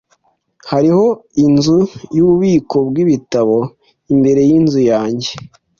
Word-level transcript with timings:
Hariho 0.71 1.05
inzu 1.45 1.77
yububiko 2.15 2.77
bwibitabo 2.89 3.57
imbere 4.13 4.41
yinzu 4.49 4.79
yanjye. 4.91 5.31